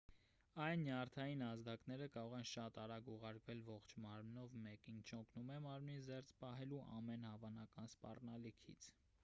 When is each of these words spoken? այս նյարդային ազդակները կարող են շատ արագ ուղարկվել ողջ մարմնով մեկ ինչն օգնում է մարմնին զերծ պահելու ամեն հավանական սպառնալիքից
այս 0.63 0.77
նյարդային 0.83 1.43
ազդակները 1.47 2.07
կարող 2.15 2.33
են 2.37 2.47
շատ 2.51 2.79
արագ 2.85 3.11
ուղարկվել 3.17 3.61
ողջ 3.69 3.93
մարմնով 4.07 4.57
մեկ 4.65 4.89
ինչն 4.95 5.19
օգնում 5.21 5.51
է 5.59 5.61
մարմնին 5.69 6.03
զերծ 6.09 6.31
պահելու 6.45 6.83
ամեն 7.01 7.29
հավանական 7.33 7.93
սպառնալիքից 7.93 8.89